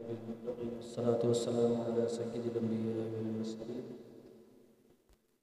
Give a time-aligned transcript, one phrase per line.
[0.00, 3.86] المتقين والصلاة والسلام على سيد الأنبياء والمرسلين.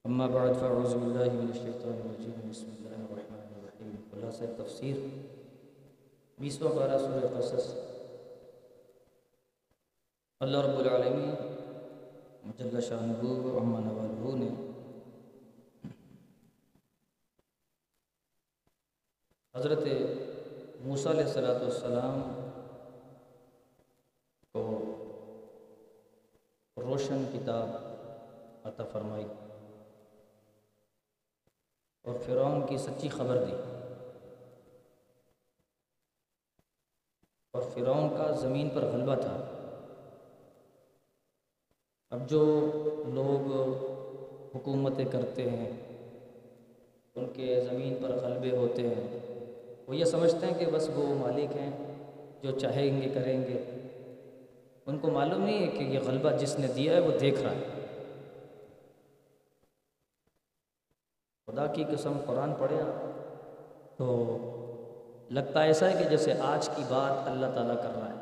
[0.06, 2.38] أما بعد، فأعوذ بالله من الشيطان الرجيم.
[2.52, 3.96] بسم الله الرحمن الرحيم.
[4.12, 4.96] خلاصہ تفسیر
[6.40, 7.68] بیسواں پارہ سورہ قصص.
[10.40, 11.36] اللہ رب العالمین
[12.58, 14.50] جل شانہ و عما نوالہ نے
[19.56, 19.84] حضرت
[20.86, 22.45] موسیٰ علیہ الصلوۃ
[26.96, 27.70] روشن کتاب
[28.68, 29.26] عطا فرمائی
[32.04, 33.56] اور فرعون کی سچی خبر دی
[37.54, 39.36] اور فرعون کا زمین پر غلبہ تھا۔
[42.10, 42.42] اب جو
[43.14, 43.52] لوگ
[44.56, 45.72] حکومتیں کرتے ہیں،
[47.16, 49.20] ان کے زمین پر غلبے ہوتے ہیں،
[49.88, 51.72] وہ یہ سمجھتے ہیں کہ بس وہ مالک ہیں
[52.42, 53.75] جو چاہیں گے، کریں گے۔
[54.86, 57.52] ان کو معلوم نہیں ہے کہ یہ غلبہ جس نے دیا ہے وہ دیکھ رہا
[57.52, 57.64] ہے۔
[61.48, 62.82] خدا کی قسم قرآن پڑھے
[63.98, 64.38] تو
[65.32, 68.16] لگتا ایسا ہے کہ جیسے آج کی بات اللہ تعالیٰ کر رہا ہے۔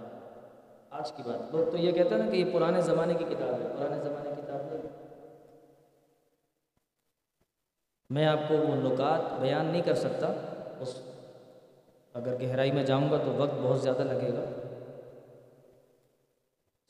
[0.90, 3.62] آج کی بات۔ لوگ تو یہ کہتے ہیں نا کہ یہ پرانے زمانے کی کتاب
[3.62, 5.06] ہے۔ پرانے زمانے کی کتاب نہیں۔
[8.10, 10.28] میں آپ کو وہ نکات بیان نہیں کر سکتا۔
[10.80, 11.02] اس
[12.14, 14.63] اگر گہرائی میں جاؤں گا تو وقت بہت زیادہ لگے گا۔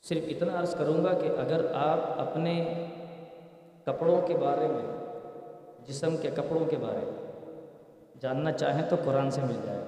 [0.08, 2.86] صرف اتنا عرض کروں گا کہ اگر آپ اپنے
[3.84, 4.96] کپڑوں کے بارے میں،
[5.86, 7.22] جسم کے کپڑوں کے بارے میں
[8.20, 9.84] جاننا چاہیں تو قرآن سے مل جائے۔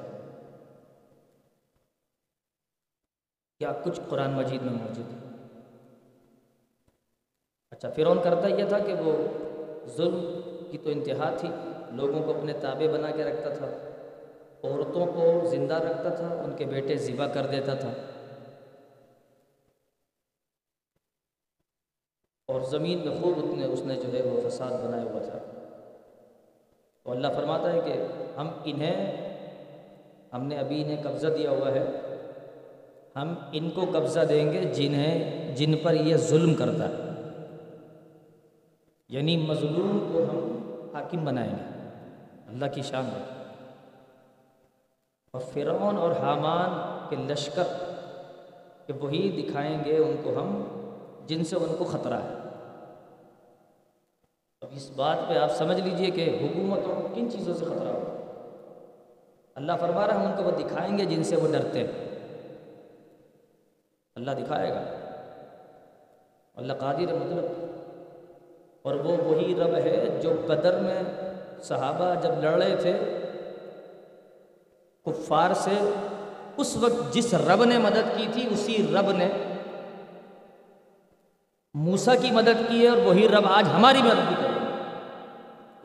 [3.58, 5.44] کیا کچھ قرآن مجید میں موجود ہے؟
[7.70, 9.12] اچھا فرعون کرتا یہ تھا کہ وہ
[9.86, 11.48] ظلم کی تو انتہا تھی،
[11.90, 13.66] لوگوں کو اپنے تابع بنا کے رکھتا تھا،
[14.64, 17.92] عورتوں کو زندہ رکھتا تھا، ان کے بیٹے ذبح کر دیتا تھا۔
[22.56, 25.38] اور زمین میں خوب اتنے اس نے جو ہے وہ فساد بنایا ہوا تھا۔
[27.04, 27.92] تو اللہ فرماتا ہے کہ
[28.36, 29.16] ہم انہیں،
[30.32, 31.84] ہم نے ابھی انہیں قبضہ دیا ہوا ہے۔
[33.16, 36.94] ہم ان کو قبضہ دیں گے جنہیں، جن پر یہ ظلم کرتا ہے۔
[39.08, 40.62] یعنی مظلوم کو ہم
[40.94, 41.88] حاکم بنائیں گے۔
[42.46, 43.44] اللہ کی شان ہے۔
[45.32, 47.64] اور فرعون اور حامان کے لشکر،
[48.86, 50.62] کہ وہی دکھائیں گے ان کو ہم،
[51.26, 52.45] جن سے ان کو خطرہ ہے۔
[54.76, 58.22] اس بات پہ آپ سمجھ لیجیے کہ حکومتوں کو کن چیزوں سے خطرہ ہو
[59.54, 61.86] اللہ فرما رہا ہم ان کو وہ دکھائیں گے جن سے وہ ڈرتے ہیں۔
[64.14, 64.82] اللہ دکھائے گا۔
[66.54, 67.66] اللہ قادر مطلب۔
[68.82, 71.02] اور وہ وہی رب ہے جو بدر میں
[71.62, 72.92] صحابہ جب لڑ رہے تھے،
[75.06, 75.90] کفار سے
[76.56, 79.28] اس وقت جس رب نے مدد کی تھی، اسی رب نے
[81.74, 84.45] موسا کی مدد کی ہے اور وہی رب آج ہماری مدد بھی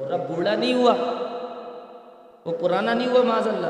[0.01, 0.93] کرے رب بوڑھا نہیں ہوا۔
[2.45, 3.67] وہ پرانا نہیں ہوا معاذ اللہ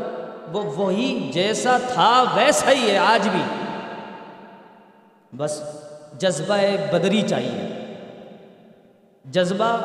[0.52, 3.42] وہ وہی جیسا تھا، ویسا ہی ہے آج بھی۔
[5.38, 5.64] بس
[6.18, 6.58] جذبہ
[6.92, 7.96] بدری چاہیے۔
[9.26, 9.78] جذبہ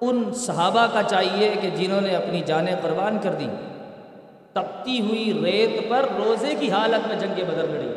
[0.00, 3.46] ان صحابہ کا چاہیے کہ جنہوں نے اپنی جانیں قربان کر دی
[4.52, 7.92] تپتی ہوئی ریت پر روزے کی حالت میں جنگ بدر لڑی۔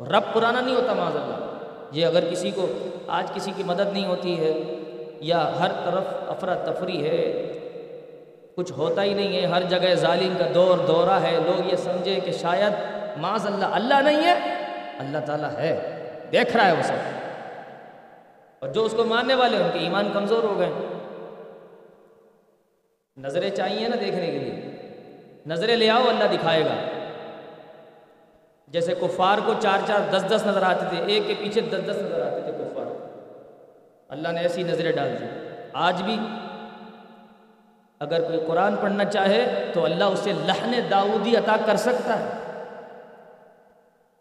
[0.00, 1.46] رب پرانا نہیں ہوتا معاذ اللہ
[1.92, 2.66] یہ اگر کسی کو
[3.08, 4.77] آج کسی کی مدد نہیں ہوتی ہے
[5.20, 7.52] یا ہر طرف افراتفری ہے،
[8.56, 12.20] کچھ ہوتا ہی نہیں ہے، ہر جگہ ظالم کا دور دورہ ہے۔ لوگ یہ سمجھے
[12.24, 12.72] کہ شاید
[13.18, 14.34] معاذ اللہ اللہ نہیں ہے،
[14.98, 16.02] اللہ تعالیٰ ہے،
[16.32, 17.18] دیکھ رہا ہے وہ سب۔
[18.58, 20.72] اور جو اس کو ماننے والے ان کے ایمان کمزور ہو گئے۔
[23.16, 24.70] نظریں چاہیے نا دیکھنے کے لیے۔
[25.46, 26.74] نظریں لے آؤ، اللہ دکھائے گا۔
[28.68, 31.96] جیسے کفار کو چار چار دس دس نظر آتے تھے، ایک کے پیچھے دس دس
[31.96, 32.87] نظر آتے تھے کفار۔
[34.08, 35.24] اللہ نے ایسی نظریں ڈال دی۔
[35.72, 36.18] آج بھی
[38.00, 42.26] اگر کوئی قرآن پڑھنا چاہے تو اللہ اسے لہن داؤدی عطا کر سکتا ہے۔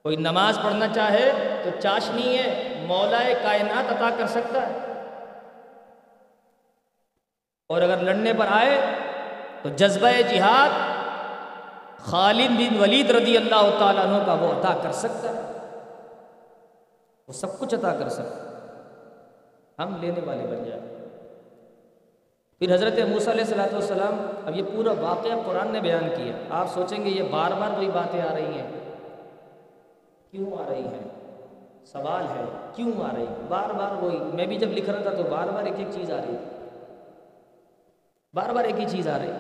[0.04, 1.32] کوئی نماز پڑھنا چاہے
[1.64, 4.78] تو چاشنی ہے، مولا کائنات عطا کر سکتا ہے۔
[7.70, 8.82] اور اگر لڑنے پر آئے
[9.62, 10.70] تو جذبہ جہاد
[12.00, 15.68] خالد بن ولید رضی اللہ تعالیٰ عنہ کا وہ عطا کر سکتا ہے۔
[17.28, 18.47] وہ سب کچھ عطا کر سکتا ہے۔
[19.80, 20.82] ہم لینے والے بن جائیں
[22.60, 26.74] پھر حضرت موسیٰ علیہ السلاۃ والسلام اب یہ پورا واقعہ قرآن نے بیان کیا۔ آپ
[26.74, 28.68] سوچیں گے یہ بار بار وہی باتیں آ رہی ہیں۔
[30.32, 31.08] کیوں آ رہی ہیں؟
[31.86, 32.44] سوال ہے،
[32.76, 35.64] کیوں آ رہی بار بار وہی، میں بھی جب لکھ رہا تھا تو بار بار
[35.64, 36.68] ایک ایک چیز آ رہی تھی۔
[38.34, 39.32] بار بار ایک ہی چیز آ رہی۔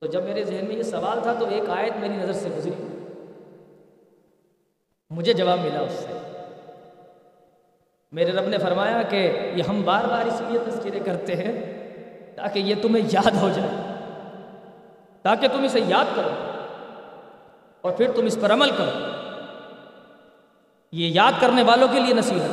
[0.00, 2.98] تو جب میرے ذہن میں یہ سوال تھا تو ایک آیت میری نظر سے گزری۔
[5.10, 6.23] مجھے جواب ملا اس سے۔
[8.14, 11.52] میرے رب نے فرمایا کہ یہ ہم بار بار اس لیے تذکرے کرتے ہیں
[12.36, 13.70] تاکہ یہ تمہیں یاد ہو جائے،
[15.22, 16.30] تاکہ تم اسے یاد کرو
[17.80, 18.90] اور پھر تم اس پر عمل کرو۔
[20.92, 22.52] یہ یاد کرنے والوں کے لیے نصیحت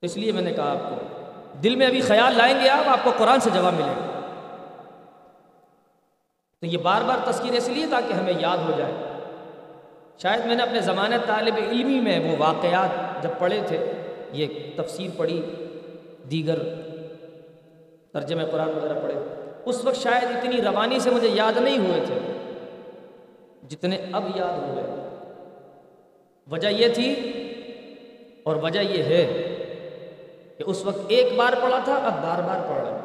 [0.00, 0.96] تو اس لیے میں نے کہا آپ کو،
[1.62, 4.20] دل میں ابھی خیال لائیں گے آپ آپ کو قرآن سے جواب ملے گا۔
[6.60, 9.07] تو یہ بار بار تذکیر اس لیے تاکہ ہمیں یاد ہو جائے۔
[10.22, 13.78] شاید میں نے اپنے زمانے طالب علمی میں وہ واقعات جب پڑھے تھے،
[14.32, 15.40] یہ تفسیر پڑھی،
[16.30, 16.58] دیگر
[18.12, 19.14] ترجمہ قرآن وغیرہ پڑھے،
[19.64, 22.18] اس وقت شاید اتنی روانی سے مجھے یاد نہیں ہوئے تھے
[23.68, 24.82] جتنے اب یاد ہوئے
[26.48, 27.08] وجہ یہ تھی
[28.42, 29.24] اور وجہ یہ ہے
[30.58, 32.96] کہ اس وقت ایک بار پڑھا تھا، اب بار بار پڑھ رہا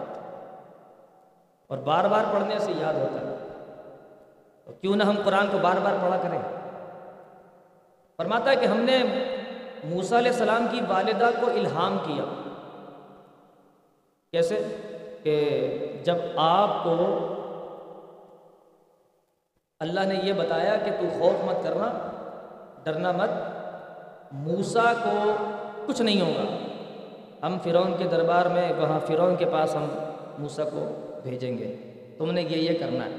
[1.69, 3.35] اور بار بار پڑھنے سے یاد ہوتا ہے۔
[4.65, 6.39] تو کیوں نہ ہم قرآن کو بار بار پڑھا کریں؟
[8.17, 9.03] فرماتا ہے کہ ہم نے
[9.83, 12.23] موسیٰ علیہ السلام کی والدہ کو الہام کیا۔
[14.31, 14.75] کیسے؟
[15.23, 17.27] کہ جب آپ کو
[19.79, 22.11] اللہ نے یہ بتایا کہ تو خوف مت کرنا،
[22.83, 23.29] ڈرنا مت
[24.31, 25.33] موسا کو
[25.85, 26.57] کچھ نہیں ہوگا۔
[27.47, 29.87] ہم فرعون کے دربار میں، وہاں فرعون کے پاس ہم
[30.39, 33.15] موسا کو بھیجیں گے۔ تم نے یہ یہ کرنا ہے۔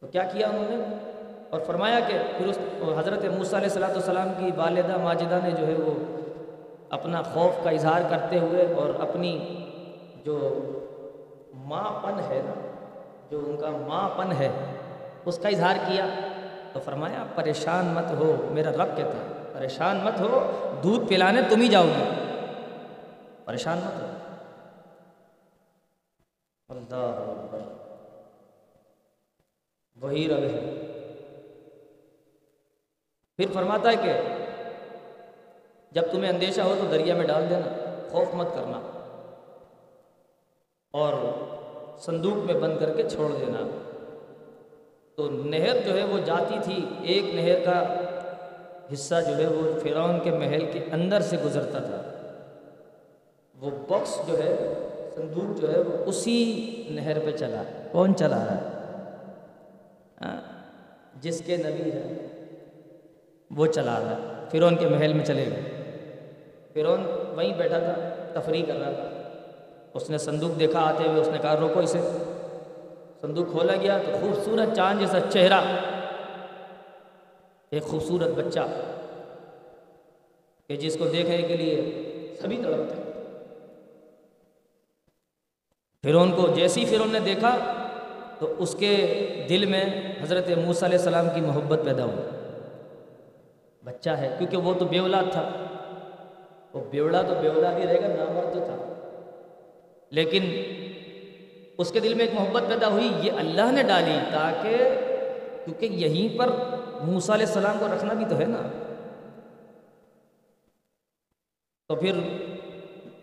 [0.00, 1.12] تو کیا کیا انہوں نے؟
[1.50, 2.58] اور فرمایا کہ پھر اس
[2.98, 6.22] حضرت موسیٰ علیہ السلاۃ والسلام کی والدہ ماجدہ نے جو ہے وہ
[6.90, 9.56] اپنا خوف کا اظہار کرتے ہوئے اور اپنی
[10.24, 10.60] جو
[11.54, 12.52] ماں پن ہے نا،
[13.30, 14.48] جو ان کا ماں پن ہے،
[15.24, 16.06] اس کا اظہار کیا۔
[16.72, 20.50] تو فرمایا، پریشان مت ہو، میرا رب کہتا ہے، پریشان مت ہو،
[20.82, 22.04] دودھ پلانے تم ہی جاؤ گے۔
[23.44, 24.06] پریشان مت ہو۔
[26.68, 27.56] اللہ
[30.00, 30.75] وہی رب ہے۔
[33.36, 34.12] پھر فرماتا ہے کہ
[35.90, 38.80] جب تمہیں اندیشہ ہو تو دریا میں ڈال دینا، خوف مت کرنا۔
[40.92, 41.12] اور
[41.98, 43.78] صندوق میں بند کر کے چھوڑ دینا۔
[45.16, 48.00] تو نہر جو ہے وہ جاتی تھی، ایک نہر کا
[48.92, 52.02] حصہ جو ہے وہ فرعون کے محل کے اندر سے گزرتا تھا۔
[53.60, 54.74] وہ باکس جو ہے،
[55.16, 57.62] صندوق جو ہے، وہ اسی نہر پہ چلا،
[57.92, 58.68] کون چلا رہا ہے؟
[60.20, 60.40] ہاں،
[61.20, 62.26] جس کے نبی ہے
[63.56, 65.62] وہ چلا رہا ہے۔ فرعون کے محل میں چلے گئے۔
[66.74, 67.06] فرعون
[67.36, 67.94] وہیں بیٹھا تھا،
[68.40, 69.22] تفریح کر رہا تھا۔
[69.94, 72.00] اس نے صندوق دیکھا آتے ہوئے، اس نے کہا روکو اسے۔
[73.20, 75.60] صندوق کھولا گیا تو خوبصورت چاند جیسا چہرہ۔
[77.70, 78.60] ایک خوبصورت بچہ۔
[80.68, 82.02] کہ جس کو دیکھنے کے لیے
[82.40, 82.94] سبھی تڑپتے
[86.02, 87.56] فرعون کو جیسی فرعون نے دیکھا
[88.38, 88.96] تو اس کے
[89.48, 89.84] دل میں
[90.22, 92.35] حضرت موسیٰ علیہ السلام کی محبت پیدا ہوئی۔
[93.86, 95.50] بچہ ہے، کیونکہ وہ تو بے اولاد تھا۔
[96.72, 98.92] وہ بیوڑا تو بے اولاد ہی رہے گا نامرد تو تھا۔
[100.10, 100.62] لیکن
[101.78, 104.76] اس کے دل میں ایک محبت پیدا ہوئی، یہ اللہ نے ڈالی تاکہ،
[105.64, 106.50] کیونکہ یہیں پر
[107.02, 108.68] موسیٰ علیہ السلام کو رکھنا بھی تو ہے نا۔
[111.88, 112.12] تو پھر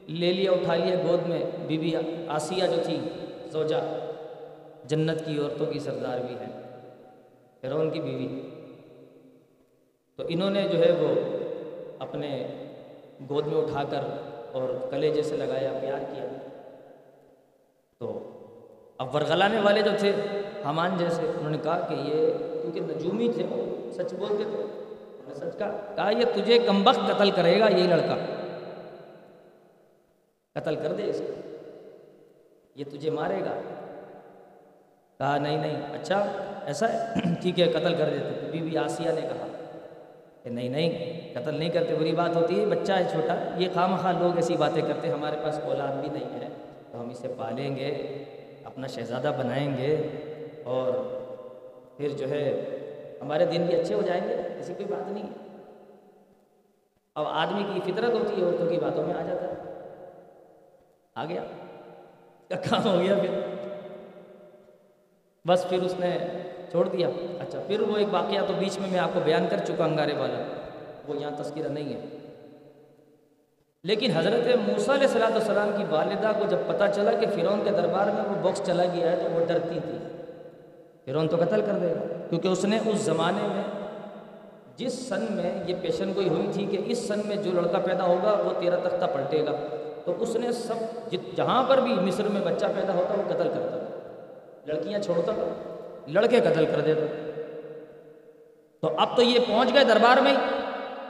[0.07, 1.95] لے لیا، اٹھا لیا گود میں۔ بی بی
[2.27, 3.00] آسیہ جو تھی،
[3.51, 3.98] زوجہ،
[4.86, 6.62] جنت کی عورتوں کی سردار بھی ہے۔
[7.62, 8.52] فرعون کی بیوی۔
[10.15, 11.38] تو انہوں نے جو ہے وہ
[12.00, 12.48] اپنے
[13.29, 14.01] گود میں اٹھا کر
[14.51, 16.25] اور کلے جیسے لگایا، پیار کیا۔
[18.00, 18.29] تو
[18.98, 20.12] اب ورغلانے والے جو تھے،
[20.65, 25.27] حمان جیسے، انہوں نے کہا کہ یہ کیونکہ نجومی تھے، وہ سچ بولتے تھے۔ انہوں
[25.27, 28.15] نے سچ کہا کہا، یہ تجھے کمبخت قتل کرے گا یہی لڑکا۔
[30.55, 31.34] قتل کر دے اس کو۔
[32.75, 33.62] یہ تجھے مارے گا۔
[35.17, 36.32] کہا، نہیں نہیں اچھا
[36.65, 39.43] ایسا ہے؟ ٹھیک ہے، قتل کر دیتے۔ بی بی آسیہ نے کہا۔
[40.44, 40.90] کہ نہیں نہیں،
[41.34, 44.58] قتل نہیں کرتے، بری بات ہوتی ہے، بچہ ہے چھوٹا، یہ خام خواہ لوگ ایسی
[44.58, 46.48] باتیں کرتے ہمارے پاس اولاد بھی نہیں ہے،
[46.92, 47.90] تو ہم اسے پالیں گے،
[48.64, 50.08] اپنا شہزادہ بنائیں گے
[50.64, 50.94] اور
[51.98, 52.70] پھر جو ہے
[53.22, 55.58] ہمارے دن بھی اچھے ہو جائیں گے، ایسی کوئی بات نہیں ہے۔
[57.16, 59.54] اب آدمی کی فطرت ہوتی ہے، عورتوں کی باتوں میں آ جاتا ہے۔
[61.16, 61.44] آ گیا؟
[62.50, 63.40] کام ہو گیا پھر؟
[65.48, 66.18] بس پھر اس نے
[66.72, 67.08] چھوڑ دیا۔
[67.39, 70.13] اچھا پھر وہ ایک واقعہ تو بیچ میں میں آپ کو بیان کر چکا انگارے
[70.17, 70.43] والا۔
[71.08, 72.00] وہ یہاں تذکرہ نہیں ہے۔
[73.84, 78.05] لیکن حضرت موسیٰ علیہ السلام کی والدہ کو جب پتہ چلا کہ فرعون کے دربار
[78.05, 79.98] میں وہ باکس چلا گیا ہے تو وہ ڈرتی تھی۔
[81.05, 83.63] فرعون تو قتل کر دے گا۔ کیونکہ اس نے اس زمانے میں
[84.77, 88.03] جس سن میں یہ پیشن گوئی ہوئی تھی کہ اس سن میں جو لڑکا پیدا
[88.03, 92.24] ہوگا وہ تیرا تختہ پلٹے گا۔ تو اس نے سب جت جہاں پر بھی مصر
[92.24, 94.00] میں بچہ پیدا ہوتا وہ قتل کرتا۔
[94.65, 95.73] لڑکیاں چھوڑتا۔ تھا
[96.07, 97.31] لڑکے قتل کر دیتا۔
[98.81, 100.33] تو اب تو یہ پہنچ گئے دربار میں۔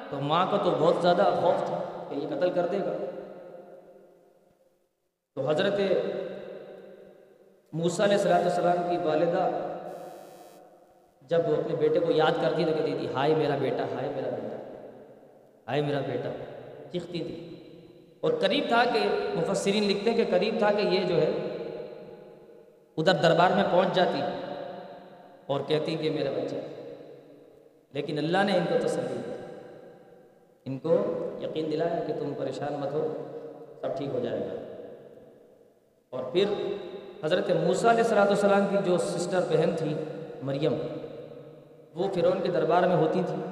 [0.10, 2.98] تو ماں کو تو بہت زیادہ خوف تھا کہ یہ قتل کر دے گا۔
[5.36, 5.80] تو حضرت
[7.74, 9.50] موسیٰ علیہ السلام السلام کی والدہ
[11.22, 14.30] جب وہ اپنے بیٹے کو یاد کرتی تو کہتی تھی، ہائے میرا بیٹا، ہائے میرا
[14.30, 14.58] بیٹا،
[15.68, 16.30] ہائے میرا بیٹا۔
[16.92, 17.50] چیختی تھی۔
[18.22, 19.00] اور قریب تھا کہ
[19.36, 21.32] مفسرین لکھتے ہیں کہ قریب تھا کہ یہ جو ہے
[22.98, 24.22] ادھر دربار میں پہنچ جاتی۔
[25.46, 26.56] اور کہتی کہ میرا بچہ
[27.94, 29.32] لیکن اللہ نے ان کو تسلی دی۔
[30.66, 30.96] ان کو
[31.42, 33.18] یقین دلایا کہ تم پریشان مت ہو،
[33.82, 34.74] سب ٹھیک ہو جائے گا۔
[36.10, 36.46] اور پھر
[37.24, 39.94] حضرت موسیٰ علیہ السلاۃ والسلام کی جو سسٹر بہن تھی،
[40.44, 40.74] مریم،
[41.96, 43.44] وہ فرعون کے دربار میں ہوتی تھی۔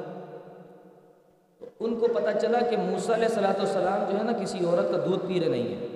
[1.59, 4.91] تو ان کو پتہ چلا کہ موسیٰ علیہ السلاۃ والسلام جو ہے نا، کسی عورت
[4.91, 5.87] کا دودھ پی رہے نہیں ہیں۔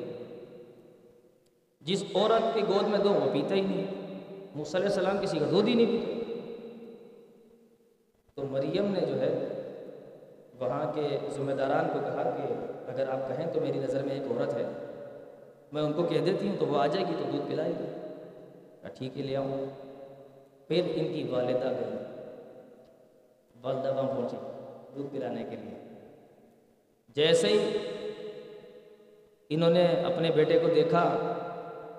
[1.81, 4.04] جس عورت کے گود میں دو، وہ پیتا ہی نہیں۔
[4.55, 6.15] موسیٰ علیہ السلام کسی کا دودھ ہی نہیں پیتا۔
[8.35, 9.47] تو مریم نے جو ہے
[10.59, 12.53] وہاں کے ذمہ داران کو کہا کہ
[12.91, 14.63] اگر آپ کہیں تو میری نظر میں ایک عورت ہے،
[15.71, 17.85] میں ان کو کہہ دیتی ہوں تو وہ آ جائے گی تو دودھ پلائے گی۔
[18.97, 19.65] ٹھیک ہے لے آؤں۔
[20.67, 21.97] پھر ان کی والدہ گئی۔
[23.61, 24.37] والدہ وہاں پہنچی
[24.95, 26.07] دودھ پلانے کے لیے۔
[27.15, 27.77] جیسے ہی
[29.49, 31.33] انہوں نے اپنے بیٹے کو دیکھا،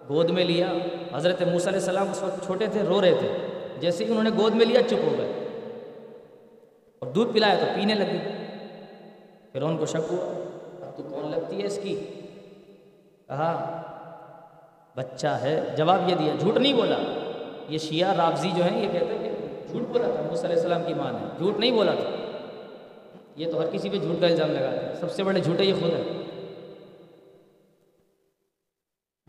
[0.09, 0.73] گود میں لیا
[1.17, 3.29] حضرت موسیٰ علیہ السلام اس وقت چھوٹے تھے، رو رہے تھے۔
[3.81, 5.33] جیسے ہی انہوں نے گود میں لیا، چپ ہو گئے۔
[6.99, 8.19] اور دودھ پلایا تو پینے لگی۔
[9.53, 10.53] پھر ان کو شک ہوا۔
[10.87, 12.11] اب تو کون لگتی ہے اس کی؟
[13.29, 13.83] کہا،
[14.97, 16.97] بچہ ہے۔ جواب یہ دیا، جھوٹ نہیں بولا۔
[17.69, 20.83] یہ شیعہ رابضی جو ہیں، یہ کہتے ہیں کہ جھوٹ بولا تھا۔ موسیٰ علیہ السلام
[20.87, 22.11] کی ماں نے۔ جھوٹ نہیں بولا تھا۔
[23.37, 25.75] یہ تو ہر کسی پہ جھوٹ کا الزام لگاتے ہیں سب سے بڑے جھوٹے یہ
[25.81, 26.03] خود ہے۔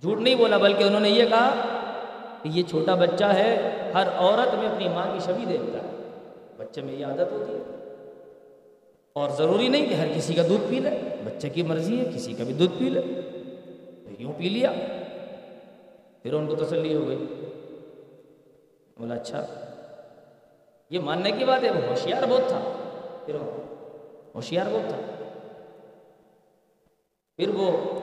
[0.02, 1.77] جھوٹ نہیں بولا، بلکہ انہوں نے یہ کہا
[2.44, 6.10] کہ یہ چھوٹا بچہ ہے، ہر عورت میں اپنی ماں کی شبی دیکھتا ہے۔
[6.58, 7.94] بچے میں یہ عادت ہوتی ہے۔
[9.14, 10.90] اور ضروری نہیں کہ ہر کسی کا دودھ پی لے،
[11.26, 13.02] بچے کی مرضی ہے، کسی کا بھی دودھ پی لے۔
[14.06, 14.72] تو یوں پی لیا،
[16.24, 17.26] پھر ان کو تسلی ہو گئی۔
[18.98, 19.46] بولا اچھا
[20.90, 22.60] یہ ماننے کی بات ہے، وہ ہوشیار بہت تھا۔
[23.26, 23.36] پھر
[24.36, 25.24] ہوشیار بہت تھا۔
[27.38, 28.00] پھر وہ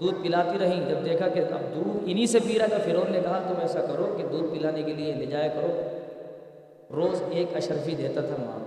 [0.00, 3.20] دودھ پلاتی رہیں، جب دیکھا کہ اب دودھ انہی سے پی رہا تھا پھر نے
[3.20, 5.98] کہا، تم ایسا کرو کہ دودھ پلانے کے لیے لے جایا کرو۔
[6.94, 8.58] روز ایک اشرفی دیتا تھا ماں۔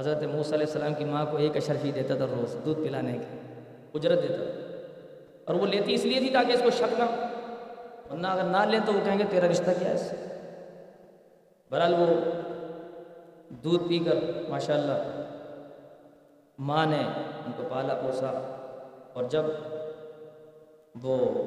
[0.00, 3.38] حضرت موسیٰ علیہ السلام کی ماں کو ایک اشرفی دیتا تھا روز، دودھ پلانے کی
[3.94, 4.76] اجرت دیتا تھا۔
[5.44, 7.04] اور وہ لیتی اس لیے تھی تاکہ اس کو شک نہ
[8.10, 10.16] ورنہ اگر نہ لیں تو وہ کہیں گے، تیرا رشتہ کیا ہے اس سے؟
[11.70, 12.06] بہرحال وہ
[13.48, 14.14] دودھ پی کر
[14.48, 15.22] ماشاء اللہ
[16.58, 16.98] ماں نے
[17.46, 18.56] ان کو پالا پوسا۔
[19.12, 19.42] اور جب
[21.02, 21.42] وہ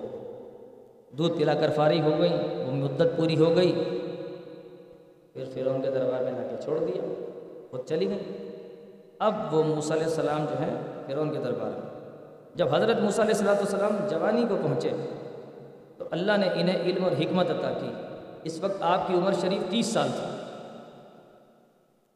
[1.12, 2.34] دودھ پلا کر فارغ ہو گئی،
[2.68, 3.84] وہ مدت پوری ہو گئی۔
[5.34, 7.02] پھر فرعون کے دربار میں لا کے چھوڑ دیا،
[7.72, 8.48] خود چلی گئی۔
[9.20, 10.76] اب وہ موسیٰ علیہ السلام جو ہیں،
[11.08, 12.10] فرعون کے دربار میں۔
[12.56, 14.90] جب حضرت موسیٰ علیہ السلام السلام جوانی کو پہنچے،
[15.98, 17.92] تو اللہ نے انہیں علم اور حکمت عطا کی۔
[18.44, 20.38] اس وقت آپ کی عمر شریف تیس سال تھی۔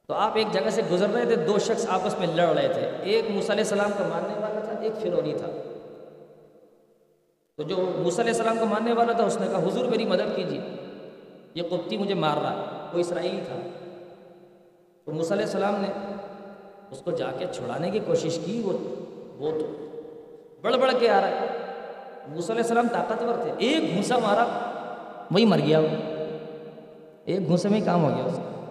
[0.07, 2.91] تو آپ ایک جگہ سے گزر رہے تھے، دو شخص آپس میں لڑ رہے تھے۔
[3.03, 5.47] ایک موسیٰ علیہ السلام کو ماننے والا تھا، ایک فرونی تھا۔
[7.62, 10.36] تو جو موسیٰ علیہ السلام کو ماننے والا تھا، اس نے کہا، حضور میری مدد
[10.36, 10.62] کیجیے۔
[11.53, 13.56] یہ قبطی مجھے مار رہا ہے، وہ اسرائیلی تھا۔
[15.06, 15.88] تو موسیٰ علیہ السلام نے
[16.91, 18.74] اس کو جا کے چھڑانے کی کوشش کی، وہ
[19.38, 19.88] وہ تو
[20.62, 21.46] بڑھ بڑھ کے آ رہا ہے۔
[22.27, 24.46] موسیٰ علیہ السلام طاقتور تھے۔ ایک گھوسا مارا،
[25.32, 25.88] وہی مر گیا۔ وہ
[27.25, 28.65] ایک گھوسے میں ہی کام ہو گیا اس کا۔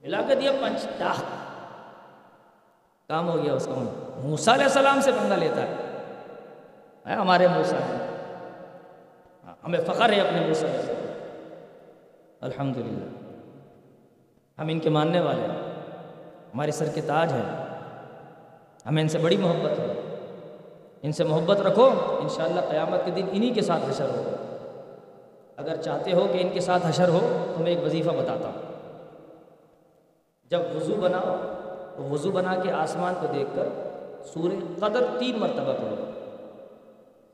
[0.00, 1.20] ملا کے دیا پنچ ڈاک
[3.08, 3.84] کام ہو گیا اس کا۔
[4.24, 5.74] موسیٰ علیہ السلام سے پنگا لیتا ہے۔
[7.12, 8.06] ہمارے موسیٰ ہے
[9.64, 11.04] ہمیں فخر ہے اپنے موسیٰ علیہ السلام
[12.40, 13.04] الحمد للہ
[14.60, 15.72] ہم ان کے ماننے والے ہیں۔
[16.54, 17.66] ہمارے سر کے تاج ہیں۔
[18.86, 20.16] ہمیں ان سے بڑی محبت ہے۔
[21.02, 21.90] ان سے محبت رکھو،
[22.22, 24.56] انشاءاللہ قیامت کے دن انہی کے ساتھ حشر ہوگا
[25.56, 28.62] اگر چاہتے ہو کہ ان کے ساتھ حشر ہو، تو میں ایک وظیفہ بتاتا ہوں۔
[30.50, 31.36] جب وضو بناؤ،
[31.96, 33.68] تو وضو بنا کے آسمان کو دیکھ کر
[34.24, 36.10] سورہ قدر تین مرتبہ پڑھو۔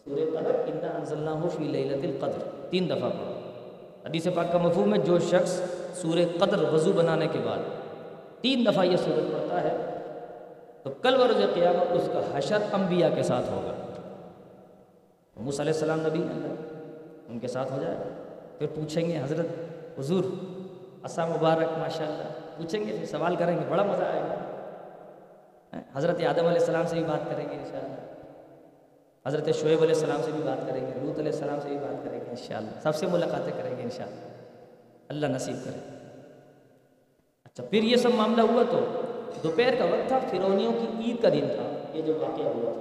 [0.05, 3.41] سورہ قدر، انا انزلناہ فی لیلت القدر۔ تین دفعہ پڑھو۔
[4.07, 5.61] حدیث پاک کا مفہوم ہے، جو شخص
[5.95, 7.59] سورہ قدر وضو بنانے کے بعد
[8.41, 9.77] تین دفعہ یہ سورت پڑھتا ہے،
[10.83, 13.73] تو کل برج قیامت اس کا حشر انبیاء کے ساتھ ہوگا۔
[15.37, 16.23] موسیٰ علیہ السلام نبی
[17.29, 18.09] ان کے ساتھ ہو جائے۔ گا
[18.59, 19.47] پھر پوچھیں گے، حضرت
[19.99, 20.25] حضور
[21.05, 24.37] اسا مبارک ماشاء اللہ پوچھیں گے، پھر سوال کریں گے، بڑا مزہ آئے گا۔
[25.95, 28.20] حضرت آدم علیہ السلام سے بھی بات کریں گے، انشاءاللہ۔
[29.27, 32.05] حضرت شعیب علیہ السلام سے بھی بات کریں گے لوت علیہ السلام سے بھی بات
[32.05, 34.21] کریں گے انشاءاللہ۔ سب سے ملاقاتیں کریں گے انشاءاللہ۔
[35.09, 35.97] اللہ نصیب کرے۔
[37.45, 39.03] اچھا پھر یہ سب معاملہ ہوا تو
[39.43, 42.73] دوپہر کا وقت تھا فرونیوں کی عید کا دن تھا، یہ جو واقعہ ہوا۔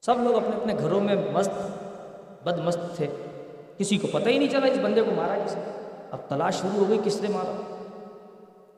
[0.00, 1.50] تھا سب لوگ اپنے اپنے گھروں میں مست
[2.44, 3.06] بد مست تھے۔
[3.78, 5.62] کسی کو پتہ ہی نہیں چلا اس بندے کو مارا کس نے۔
[6.10, 7.76] اب تلاش شروع ہو گئی، کس نے مارا؟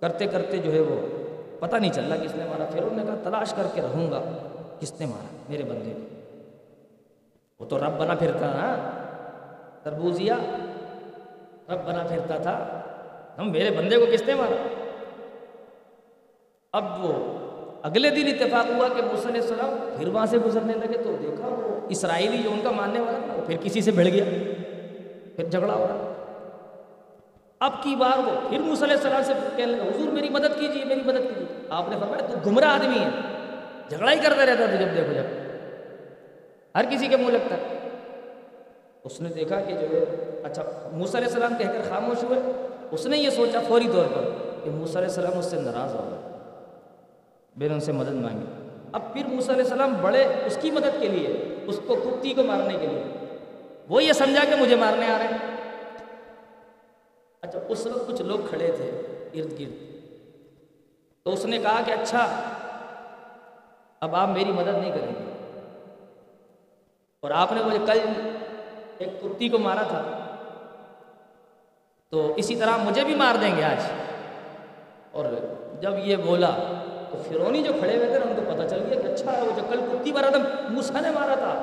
[0.01, 1.07] کرتے کرتے جو ہے وہ
[1.61, 4.11] پتہ نہیں چل رہا کس نے مارا۔ پھر انہوں نے کہا، تلاش کر کے رہوں
[4.11, 4.23] گا۔
[4.81, 6.15] کس نے مارا؟ میرے بندے کو
[7.61, 9.05] وہ تو رب بنا پھرتا نا ہاں؟
[9.85, 10.37] تربوزیا
[11.69, 12.81] رب بنا پھرتا تھا۔
[13.39, 14.75] ہم میرے بندے کو کس نے مارا؟
[16.73, 17.39] اب وہ
[17.83, 21.49] اگلے دن اتفاق ہوا کہ موسیٰ علیہ السلام پھر وہاں سے گزرنے لگے تو دیکھا
[21.49, 24.25] وہ اسرائیلی جو ان کا ماننے والا تھا پھر کسی سے بھڑ گیا۔
[25.37, 26.13] پھر جھگڑا ہو رہا۔
[27.61, 30.85] اب کی بار وہ پھر موسیٰ علیہ السلام سے کہنے لگا حضور میری مدد کیجیے،
[30.85, 33.38] میری مدد کیجیے۔ آپ نے فرمایا تو گمراہ آدمی ہے۔
[33.89, 35.23] جھگڑا ہی کرتا رہتا تھا جب دیکھو جب۔
[36.75, 37.57] ہر کسی کے منہ لگتا۔
[39.05, 40.05] اس نے دیکھا کہ جو ہے
[40.45, 42.39] اچھا موسیٰ علیہ السلام کہہ کر خاموش ہوئے۔
[42.91, 44.29] اس نے یہ سوچا فوری طور پر
[44.65, 46.39] کہ موسیٰ علیہ السلام اس سے ناراض ہو گئے۔
[47.57, 51.09] میں ان سے مدد مانگی۔ اب پھر موسیٰ علیہ السلام بڑے اس کی مدد کے
[51.09, 53.03] لیے، اس کو کتی کو مارنے کے لیے۔
[53.89, 55.57] وہ یہ سمجھا کہ مجھے مارنے آ رہے ہیں۔
[57.43, 58.91] اچھا اس وقت کچھ لوگ کھڑے تھے،
[59.35, 59.89] ارد گرد۔
[61.25, 62.43] تو اس نے کہا کہ اچھا
[64.01, 65.31] اب آپ میری مدد نہیں کریں گے۔
[67.21, 67.99] اور آپ نے مجھے کل
[68.99, 70.03] ایک کتی کو مارا تھا۔
[72.11, 73.91] تو اسی طرح مجھے بھی مار دیں گے آج۔
[75.13, 75.25] اور
[75.81, 76.51] جب یہ بولا
[77.11, 79.43] تو فرونی جو کھڑے ہوئے تھے نا، ان کو پتہ چل گیا کہ اچھا ہے
[79.43, 80.39] وہ جو کل کتی مارا تھا
[80.69, 81.55] موسا نے مارا تھا۔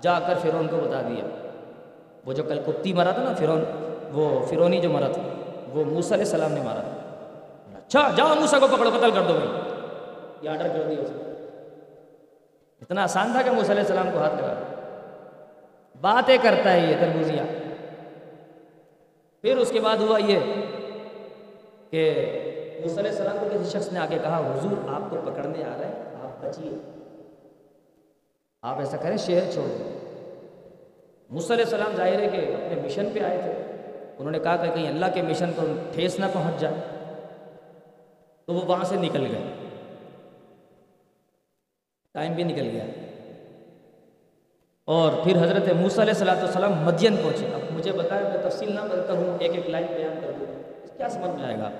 [0.00, 1.24] جا کر فرون کو بتا دیا۔
[2.26, 3.64] وہ جو کل کتی مارا تھا نا فرون
[4.12, 5.22] وہ فرونی جو مرا تھا،
[5.68, 6.92] وہ موسا علیہ السلام نے مارا تھا۔
[7.76, 9.48] اچھا جاؤ موسا کو پکڑو، قتل کر دو بھائی۔
[10.42, 11.25] یہ آرڈر کر دیا اس نے۔
[12.86, 14.54] اتنا آسان تھا کہ موسیٰ علیہ السلام کو ہاتھ لگا
[16.00, 17.44] باتیں کرتا ہے یہ تربوزیا
[19.42, 20.38] پھر اس کے بعد ہوا یہ
[21.90, 22.02] کہ
[22.80, 25.76] موسیٰ علیہ السلام کو کسی شخص نے آ کے کہا، حضور، آپ کو پکڑنے آ
[25.78, 26.78] رہے ہیں، آپ بچیے۔
[28.62, 29.98] آپ ایسا کریں، شہر چھوڑ دیں۔
[31.30, 33.52] موسیٰ علیہ السلام ظاہر ہے کہ اپنے مشن پہ آئے تھے۔
[34.18, 36.74] انہوں نے کہا کہ کہیں اللہ کے مشن کو ٹھیس نہ پہنچ جائے
[38.46, 39.65] تو وہ وہاں سے نکل گئے۔
[42.16, 42.84] ٹائم بھی نکل گیا۔
[44.84, 48.80] اور پھر حضرت موسیٰ علیہ السلام والسلام مدین پہنچے۔ اب مجھے بتائیں، میں تفصیل نہ
[48.90, 50.46] بلتا ہوں، ایک ایک لائن بیان کر دوں۔
[50.96, 51.70] کیا سمجھ میں آئے گا؟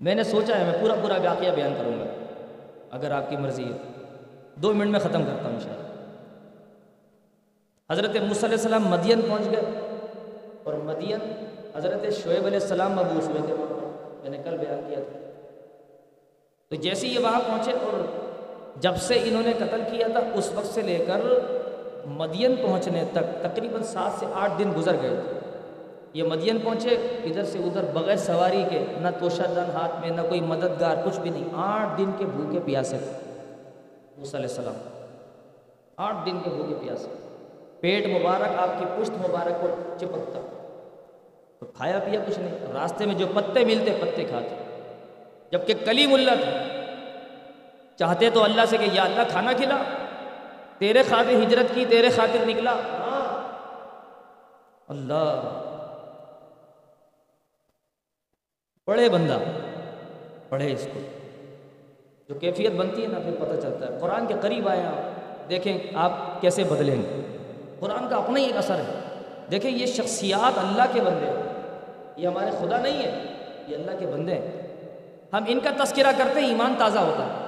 [0.00, 2.04] میں نے سوچا ہے، میں پورا پورا واقعہ بیان کروں گا۔
[2.90, 4.04] اگر آپ کی مرضی ہے۔
[4.54, 6.08] دو منٹ میں ختم کرتا ہوں شاید
[7.90, 9.62] حضرت موسیٰ علیہ السلام مدین پہنچ گئے۔
[10.62, 11.18] اور مدین
[11.76, 13.54] حضرت شعیب علیہ السلام مبوس ہوئے۔ تھے
[14.22, 15.18] میں نے کل بیان کیا تھا۔
[16.68, 18.27] تو جیسے یہ وہاں پہنچے اور
[18.80, 21.20] جب سے انہوں نے قتل کیا تھا، اس وقت سے لے کر
[22.06, 25.38] مدین پہنچنے تک تقریباً سات سے آٹھ دن گزر گئے تھے۔
[26.12, 26.88] یہ مدین پہنچے،
[27.24, 31.20] ادھر سے ادھر، بغیر سواری کے، نہ توشہ دن ہاتھ میں، نہ کوئی مددگار، کچھ
[31.20, 32.96] بھی نہیں۔ آٹھ دن کے بھوکے پیاسے۔
[34.18, 34.74] موسیٰ علیہ السلام،
[35.96, 37.08] آٹھ دن کے بھوکے پیاسے۔
[37.80, 39.68] پیٹ مبارک، آپ کی پشت مبارک کو
[40.00, 40.40] چپکتا۔
[41.58, 44.80] تو کھایا پیا کچھ نہیں۔ راستے میں جو پتے ملتے، پتے کھاتے۔
[45.52, 46.77] جبکہ کلیم اللہ تھے
[47.98, 49.76] چاہتے تو اللہ سے کہ یا اللہ کھانا کھلا،
[50.78, 52.74] تیرے خاطر ہجرت کی، تیرے خاطر نکلا۔
[54.88, 55.64] اللہ۔
[58.84, 59.38] پڑھے بندہ،
[60.48, 61.00] پڑھے اس کو۔
[62.28, 65.78] جو کیفیت بنتی ہے نا، پھر پتہ چلتا ہے۔ قرآن کے قریب آئے آپ، دیکھیں
[65.94, 67.36] آپ کیسے بدلیں گے۔
[67.80, 71.62] قرآن کا اپنا ہی ایک اثر ہے۔ دیکھیں یہ شخصیات اللہ کے بندے ہیں۔
[72.16, 73.22] یہ ہمارے خدا نہیں ہے
[73.66, 74.62] یہ اللہ کے بندے ہیں۔
[75.32, 77.47] ہم ان کا تذکرہ کرتے ہیں، ایمان تازہ ہوتا ہے۔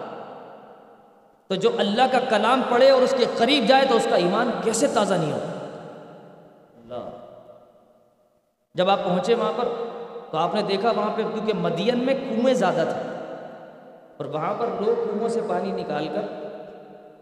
[1.50, 4.50] تو جو اللہ کا کلام پڑھے اور اس کے قریب جائے تو اس کا ایمان
[4.64, 5.78] کیسے تازہ نہیں ہوتا؟
[6.76, 7.10] اللہ۔
[8.74, 9.68] جب آپ پہنچے وہاں پر
[10.30, 13.10] تو آپ نے دیکھا وہاں پہ کیونکہ مدین میں کنویں زیادہ تھے
[14.16, 16.22] اور وہاں پر لوگ کنویں سے پانی نکال کر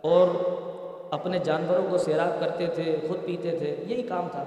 [0.01, 0.29] اور
[1.11, 4.45] اپنے جانوروں کو سیراب کرتے تھے، خود پیتے تھے، یہی کام تھا۔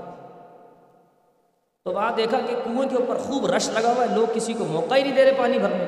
[1.84, 4.66] تو وہاں دیکھا کہ کنویں کے اوپر خوب رش لگا ہوا ہے، لوگ کسی کو
[4.66, 5.86] موقع ہی نہیں دے رہے پانی بھرنے۔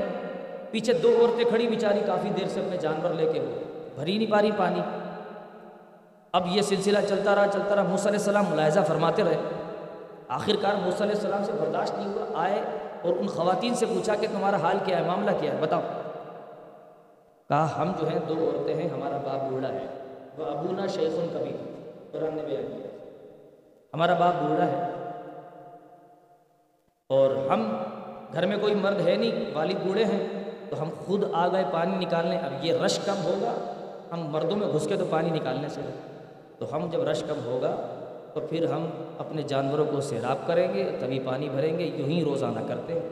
[0.71, 3.59] پیچھے دو عورتیں کھڑی بیچاری کافی دیر سے اپنے جانور لے کے ہو
[3.95, 4.81] بھر ہی نہیں پا رہی پانی۔
[6.33, 9.37] اب یہ سلسلہ چلتا رہا چلتا رہا۔ موسیٰ علیہ السلام ملاحظہ فرماتے رہے۔
[10.27, 12.61] آخر کار موسیٰ علیہ السلام سے برداشت نہیں ہوا، آئے
[13.01, 15.81] اور ان خواتین سے پوچھا کہ تمہارا حال کیا ہے، معاملہ کیا ہے؟ بتاؤ۔
[17.49, 19.85] کہا، ہم جو ہیں، دو عورتیں ہیں، ہمارا باپ بوڑھا ہے۔
[20.37, 21.51] وہ ابونا شیخن کبھی
[22.11, 22.87] قرآن نے بیان کیا۔
[23.93, 24.89] ہمارا باپ بوڑھا ہے۔
[27.09, 27.77] اور ہم
[28.33, 30.27] گھر میں کوئی مرد ہے نہیں، والد بوڑھے ہیں،
[30.69, 33.73] تو ہم خود آ گئے پانی نکالنے۔ اب یہ رش کم ہوگا۔
[34.13, 35.81] ہم مردوں میں گھس کے تو پانی نکالنے سے
[36.59, 37.75] تو ہم جب رش کم ہوگا
[38.33, 42.23] تو پھر ہم اپنے جانوروں کو سیراب کریں گے، تبھی پانی بھریں گے، یوں ہی
[42.23, 43.09] روزانہ کرتے ہیں۔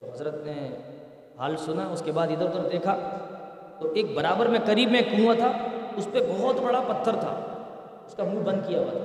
[0.00, 0.70] تو حضرت نے
[1.38, 2.96] حال سنا، اس کے بعد ادھر ادھر دیکھا۔
[3.78, 5.52] تو ایک برابر میں قریب میں کنواں تھا،
[5.96, 7.64] اس پہ بہت بڑا پتھر تھا۔
[8.06, 9.04] اس کا منہ بند کیا ہوا تھا۔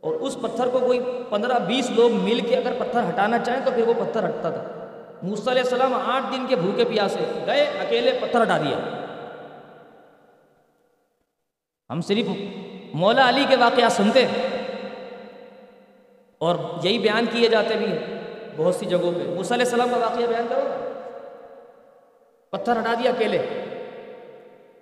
[0.00, 3.70] اور اس پتھر کو کوئی پندرہ بیس لوگ مل کے اگر پتھر ہٹانا چاہیں تو
[3.74, 4.77] پھر وہ پتھر ہٹتا تھا۔
[5.22, 8.76] موسیٰ علیہ السلام آٹھ دن کے بھوکے پیاسے گئے، اکیلے پتھر ہٹا دیا
[11.90, 12.26] ہم صرف
[12.94, 14.42] مولا علی کے واقعات سنتے ہیں
[16.38, 17.98] اور یہی بیان کیے جاتے بھی ہیں
[18.56, 20.68] بہت سی جگہوں پہ۔ موسیٰ علیہ السلام کا واقعہ بیان کرو۔
[22.50, 23.38] پتھر ہٹا دیا اکیلے۔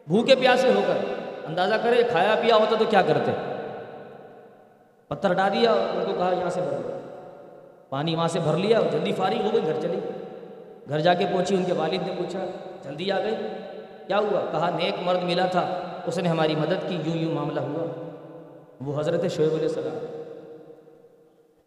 [0.07, 0.97] بھوکے پیاسے ہو کر
[1.47, 3.33] اندازہ کرے، کھایا پیا ہوتا تو کیا کرتے؟
[5.09, 6.99] پتھر ہٹا دیا ان کو کہا، یہاں سے بھر لیا
[7.91, 10.01] پانی وہاں سے بھر لیا جلدی فارغ ہو گئی گھر چلی
[10.89, 12.45] گھر جا کے پہنچی ان کے والد نے پوچھا،
[12.83, 13.35] جلدی آ گئی؟
[14.07, 17.61] کیا ہوا؟ کہا، نیک مرد ملا تھا، اس نے ہماری مدد کی، یوں یوں معاملہ
[17.61, 18.09] ہوا۔
[18.81, 20.23] وہ حضرت شعیب علیہ السلام۔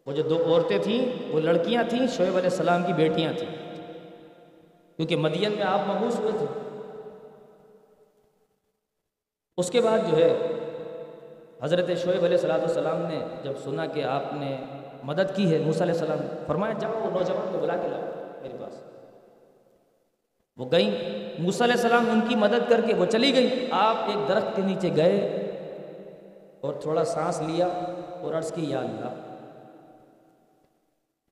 [0.06, 3.56] وہ جو دو عورتیں تھیں، وہ لڑکیاں تھیں، شعیب علیہ السلام کی بیٹیاں تھیں۔
[4.96, 6.46] کیونکہ مدین میں آپ محبوس ہوئے تھے۔
[9.58, 10.38] اس کے بعد جو ہے،
[11.62, 14.58] حضرت شعیب علیہ السلام السلام نے جب سنا کہ آپ نے
[15.04, 18.02] مدد کی ہے، موسیٰ علیہ السلام فرمایا، جاؤ نوجوان کو بلا کے لاؤ
[18.42, 18.99] میرے پاس۔
[20.60, 20.92] وہ گئیں۔
[21.42, 24.62] موسیٰ علیہ السلام ان کی مدد کر کے وہ چلی گئی آپ ایک درخت کے
[24.62, 25.18] نیچے گئے
[26.62, 27.66] اور تھوڑا سانس لیا
[28.20, 29.14] اور عرض کی، یا اللہ،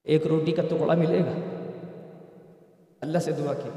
[0.04, 1.32] ایک روٹی کا ٹکڑا ملے گا۔
[3.02, 3.70] اللہ سے دعا کی۔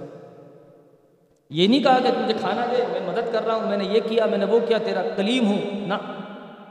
[1.50, 4.00] یہ نہیں کہا کہ تجھے کھانا دے، میں مدد کر رہا ہوں، میں نے یہ
[4.08, 5.94] کیا، میں نے وہ کیا، تیرا کلیم ہوں۔ نہ،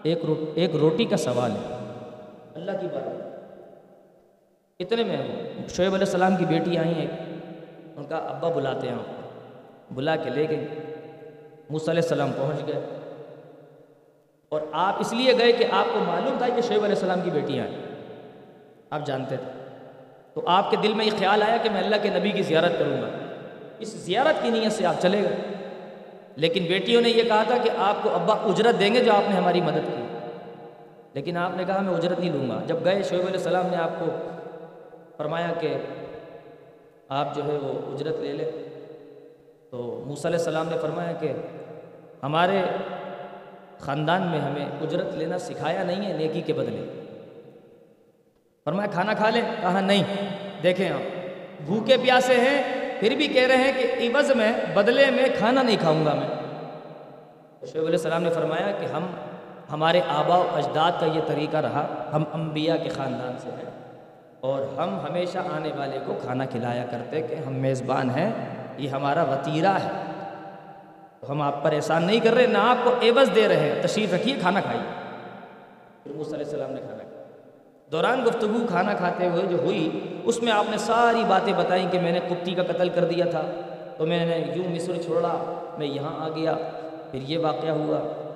[0.04, 1.76] ایک رو، ایک روٹی کا سوال ہے۔
[2.56, 3.08] اللہ کی بات
[4.80, 5.18] اتنے میں
[5.70, 7.29] شعیب علیہ السلام کی بیٹی آئی ہیں۔
[8.00, 8.96] ان کا ابا بلاتے ہیں
[9.94, 10.68] بلا کے لے گئی
[11.70, 12.82] موسیٰ علیہ السلام پہنچ گئے۔
[14.50, 17.30] اور آپ اس لیے گئے کہ آپ کو معلوم تھا کہ شعیب علیہ السلام کی
[17.30, 17.78] بیٹیاں ہیں۔
[18.90, 19.52] آپ جانتے تھے۔
[20.34, 22.80] تو آپ کے دل میں یہ خیال آیا کہ میں اللہ کے نبی کی زیارت
[22.80, 23.08] کروں گا۔
[23.80, 25.36] اس زیارت کی نیت سے آپ چلے گئے۔
[26.36, 29.30] لیکن بیٹیوں نے یہ کہا تھا کہ آپ کو ابا اجرت دیں گے جو آپ
[29.30, 30.18] نے ہماری مدد کی۔
[31.14, 33.78] لیکن آپ نے کہا میں اجرت نہیں لوں گا۔ جب گئے شعیب علیہ السلام نے
[33.78, 34.06] آپ کو
[35.18, 35.78] فرمایا کہ
[37.10, 38.52] آپ جو ہے وہ اجرت لے لیں
[39.72, 41.34] تو موسیٰ علیہ السلام نے فرمایا کہ
[42.24, 42.62] ہمارے
[43.80, 47.02] خاندان میں ہمیں اجرت لینا سکھایا نہیں ہے نیکی کے بدلے۔
[48.66, 50.04] فرمایا، کھانا کھا لیں؟ کہا، نہیں۔
[50.64, 51.02] دیکھیں آپ،
[51.66, 52.64] بھوکے پیاسے ہیں،
[53.00, 56.28] پھر بھی کہہ رہے ہیں کہ عوض میں، بدلے میں کھانا نہیں کھاؤں گا میں۔
[57.68, 59.06] شعیب علیہ السلام نے فرمایا کہ ہم،
[59.72, 63.89] ہمارے آبا و اجداد کا یہ طریقہ رہا۔ ہم انبیاء کے خاندان سے ہیں۔
[64.40, 68.32] اور ہم ہمیشہ آنے والے کو کھانا کھلایا کرتے کہ ہم میزبان ہیں،
[68.78, 70.04] یہ ہمارا وطیرہ ہے۔
[71.30, 74.14] ہم آپ پر احسان نہیں کر رہے، نہ آپ کو عوض دے رہے ہیں۔ تشریف
[74.14, 74.84] رکھیے، کھانا کھائیے۔
[76.04, 77.24] پھر موسیٰ علیہ السلام نے کھانا کھایا۔
[77.92, 82.00] دوران گفتگو، کھانا کھاتے ہوئے جو ہوئی، اس میں آپ نے ساری باتیں بتائیں کہ
[82.00, 83.42] میں نے کپتی کا قتل کر دیا تھا۔
[83.98, 86.56] تو میں نے یوں مصر چھوڑا، میں یہاں آ گیا،
[87.12, 88.32] پھر یہ واقعہ ہوا۔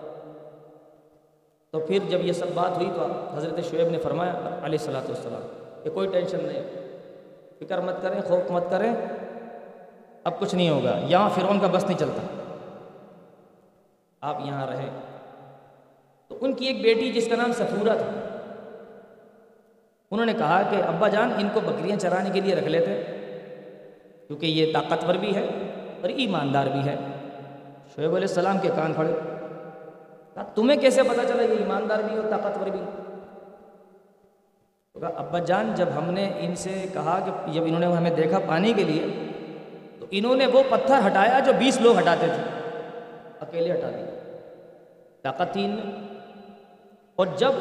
[1.72, 5.63] تو پھر جب یہ سب بات ہوئی تو حضرت شعیب نے فرمایا، علیہ السلاۃ والسلام
[5.84, 6.64] کہ کوئی ٹینشن نہیں۔
[7.60, 8.96] فکر مت کریں، خوف مت کریں۔
[10.24, 12.28] اب کچھ نہیں ہوگا۔ یہاں فرعون کا بس نہیں چلتا۔
[14.22, 14.90] آپ یہاں رہیں۔
[16.28, 18.38] تو ان کی ایک بیٹی جس کا نام سفورہ تھا،
[20.12, 23.04] انہوں نے کہا کہ ابا جان، ان کو بکریاں چرانے کے لیے رکھ لیتے۔
[24.28, 25.46] کیونکہ یہ طاقتور بھی ہے
[26.02, 26.96] اور ایماندار بھی ہے۔
[27.96, 29.14] شعیب علیہ السلام کے کان کھڑے۔
[30.34, 33.03] کہا، تمہیں کیسے پتا چلا یہ ایماندار بھی اور طاقتور بھی؟ کہا
[35.06, 38.74] ابا جان جب ہم نے ان سے کہا کہ جب انہوں نے ہمیں دیکھا پانی
[38.74, 39.30] کے لیے،
[40.00, 42.44] تو انہوں نے وہ پتھر ہٹایا جو بیس لوگ ہٹاتے تھے،
[43.40, 44.20] اکیلے ہٹا دیے
[45.22, 45.80] طاقت تین
[47.16, 47.52] اور جب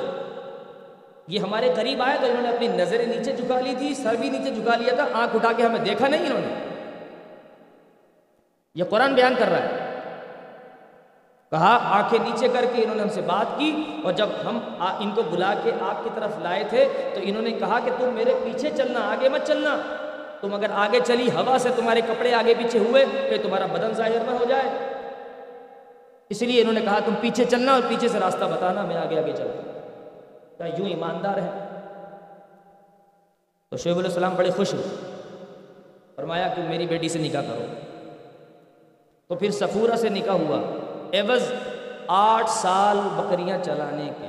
[1.28, 4.30] یہ ہمارے قریب آئے تو انہوں نے اپنی نظریں نیچے جھکا لی تھی، سر بھی
[4.30, 6.54] نیچے جھکا لیا تھا، آنکھ اٹھا کے ہمیں دیکھا نہیں انہوں نے۔
[8.74, 9.81] یہ قرآن بیان کر رہا ہے۔
[11.52, 15.10] کہا، آنکھیں نیچے کر کے انہوں نے ہم سے بات کی اور جب ہم ان
[15.14, 18.34] کو بلا کے آپ کی طرف لائے تھے تو انہوں نے کہا کہ تم میرے
[18.44, 19.76] پیچھے چلنا، آگے مت چلنا۔
[20.40, 24.24] تم اگر آگے چلی ہوا سے تمہارے کپڑے آگے پیچھے ہوئے کہ تمہارا بدن ظاہر
[24.26, 24.70] نہ ہو جائے۔
[26.30, 29.18] اس لیے انہوں نے کہا، تم پیچھے چلنا اور پیچھے سے راستہ بتانا، میں آگے
[29.18, 29.78] آگے چلتا
[30.58, 31.50] کہا، یوں ایماندار ہے
[33.70, 34.84] تو شعیب علیہ السلام بڑے خوش ہوئے۔
[36.16, 37.64] فرمایا کہ میری بیٹی سے نکاح کرو۔
[39.28, 40.81] تو پھر سفورہ سے نکاح ہوا۔
[41.12, 41.52] ایوز
[42.06, 44.26] آٹھ سال بکریاں چلانے کے۔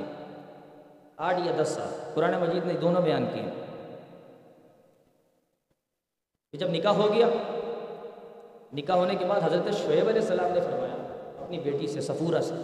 [1.16, 3.46] آٹھ یا دس سال۔ قرآن مجید نے دونوں بیان کیے۔
[6.52, 7.26] جب نکاح ہو گیا،
[8.74, 10.94] نکاح ہونے کے بعد حضرت شعیب علیہ السلام نے فرمایا،
[11.38, 12.54] اپنی بیٹی سے سفورہ سے۔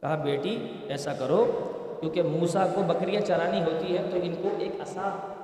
[0.00, 4.80] کہا، بیٹی، ایسا کرو، کیونکہ موسا کو بکریاں چرانی ہوتی ہے تو ان کو ایک
[4.80, 5.34] اصا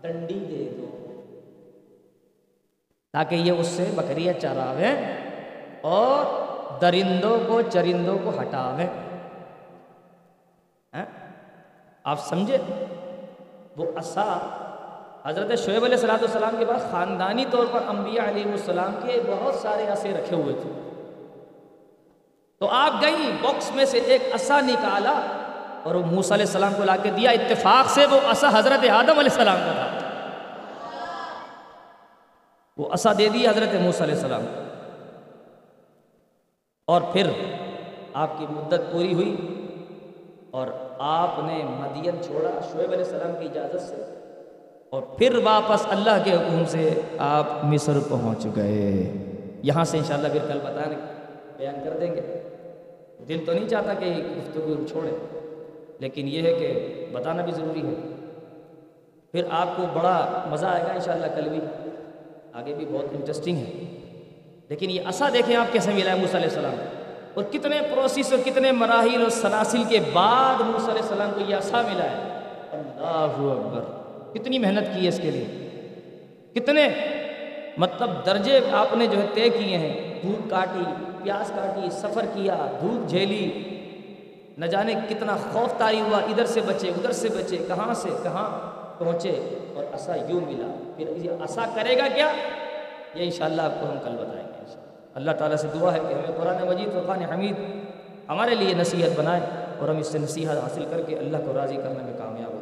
[0.00, 1.12] ڈنڈی دے دو۔
[3.12, 5.16] تاکہ یہ اس سے بکریاں چراویں
[5.80, 6.45] اور
[6.80, 8.86] درندوں کو، چرندوں کو ہٹاویں
[10.94, 11.04] ہاں؟
[12.04, 12.58] آپ سمجھے؟
[13.76, 14.38] وہ اصا
[15.26, 19.54] حضرت شعیب علیہ السلام السلام کے بعد خاندانی طور پر انبیاء علیہ السلام کے بہت
[19.54, 20.90] سارے اسے رکھے ہوئے تھے۔
[22.58, 25.20] تو آپ گئی باکس میں سے ایک اسا نکالا
[25.82, 29.18] اور وہ موسیٰ علیہ السلام کو لا کے دیا۔ اتفاق سے وہ اسا حضرت آدم
[29.18, 29.88] علیہ السلام کا تھا۔
[32.76, 34.65] وہ اسا دے دیا حضرت موسیٰ علیہ السلام۔
[36.86, 37.26] اور پھر
[38.14, 39.36] آپ کی مدت پوری ہوئی
[40.50, 40.66] اور
[40.98, 43.94] آپ نے مدین چھوڑا شعیب علیہ السلام کی اجازت سے
[44.90, 49.12] اور پھر واپس اللہ کے حکم سے آپ مصر پہنچ گئے۔
[49.62, 50.90] یہاں سے انشاءاللہ پھر کل بتا
[51.56, 52.42] بیان کر دیں گے۔
[53.28, 55.10] دل تو نہیں چاہتا کہ گفتگو چھوڑے
[55.98, 57.94] لیکن یہ ہے کہ بتانا بھی ضروری ہے۔
[59.32, 61.60] پھر آپ کو بڑا مزہ آئے گا انشاءاللہ کل بھی۔
[62.52, 63.95] آگے بھی بہت انٹرسٹنگ ہے۔
[64.68, 66.74] لیکن یہ اصا دیکھیں آپ کیسے ملا ہے موسیٰ علیہ السلام؟
[67.34, 71.56] اور کتنے پروسیس اور کتنے مراحل اور سلاسل کے بعد موسیٰ علیہ السلام کو یہ
[71.56, 72.40] اصا ملا ہے؟
[72.72, 74.02] اللہ اکبر۔
[74.34, 75.68] کتنی محنت کی ہے اس کے لیے؟
[76.54, 76.88] کتنے؟
[77.76, 80.82] مطلب درجے آپ نے جو ہے طے کیے ہیں۔ دھوپ کاٹی،
[81.22, 83.62] پیاس کاٹی، سفر کیا، دھوپ جھیلی۔
[84.58, 88.60] نہ جانے کتنا خوف تاری ہوا، ادھر سے بچے، ادھر سے بچے، کہاں سے کہاں
[88.98, 89.30] پہنچے؟
[89.74, 91.30] اور اسا یوں ملا۔ پھر یہ
[91.74, 92.32] کرے گا کیا؟
[93.14, 94.45] یہ انشاءاللہ آپ کو ہم کل بتائیں۔
[95.16, 97.60] اللہ تعالیٰ سے دعا ہے کہ ہمیں قرآن مجید فرقان حمید
[98.28, 99.40] ہمارے لیے نصیحت بنائے
[99.78, 102.55] اور ہم اس سے نصیحت حاصل کر کے اللہ کو راضی کرنے میں کامیاب